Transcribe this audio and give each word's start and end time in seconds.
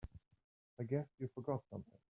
I 0.79 0.83
guess 0.83 1.05
you 1.19 1.27
forgot 1.35 1.61
something. 1.69 1.99